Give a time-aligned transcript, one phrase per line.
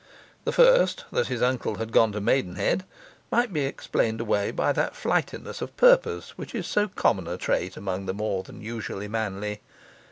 [0.45, 2.85] The first, that his uncle had gone to Maidenhead,
[3.29, 7.77] might be explained away by that flightiness of purpose which is so common a trait
[7.77, 9.61] among the more than usually manly.